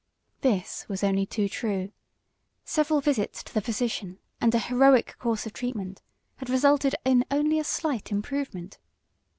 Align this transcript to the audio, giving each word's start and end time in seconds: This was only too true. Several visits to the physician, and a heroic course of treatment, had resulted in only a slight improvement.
This 0.39 0.83
was 0.89 1.03
only 1.03 1.27
too 1.27 1.47
true. 1.47 1.91
Several 2.65 3.01
visits 3.01 3.43
to 3.43 3.53
the 3.53 3.61
physician, 3.61 4.17
and 4.41 4.55
a 4.55 4.57
heroic 4.57 5.15
course 5.19 5.45
of 5.45 5.53
treatment, 5.53 6.01
had 6.37 6.49
resulted 6.49 6.95
in 7.05 7.23
only 7.29 7.59
a 7.59 7.63
slight 7.63 8.11
improvement. 8.11 8.79